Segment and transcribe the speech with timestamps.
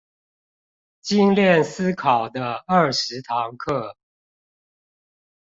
[1.01, 3.93] 精鍊思考的二十堂課